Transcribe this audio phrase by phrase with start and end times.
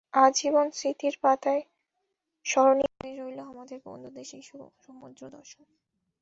[0.17, 1.63] আজীবন স্মৃতির পাতায়
[2.45, 4.43] স্মরণীয় হয়ে রইল আমাদের বন্ধুদের সেই
[4.85, 5.65] সমুদ্র দর্শন।